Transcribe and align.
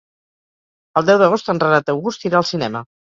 El 1.01 1.05
deu 1.09 1.19
d'agost 1.23 1.53
en 1.55 1.61
Renat 1.65 1.93
August 1.95 2.27
irà 2.31 2.41
al 2.41 2.47
cinema. 2.55 2.83